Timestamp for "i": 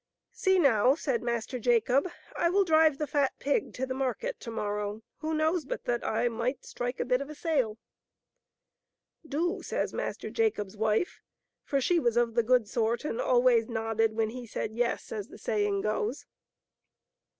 2.35-2.49, 6.03-6.27